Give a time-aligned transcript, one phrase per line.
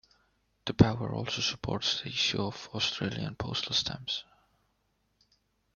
[0.65, 4.23] The power also supports the issue of Australian postal stamps.